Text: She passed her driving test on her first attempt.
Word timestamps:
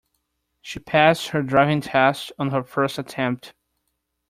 She 0.63 0.79
passed 0.79 1.27
her 1.27 1.43
driving 1.43 1.79
test 1.81 2.31
on 2.39 2.49
her 2.49 2.63
first 2.63 2.97
attempt. 2.97 3.53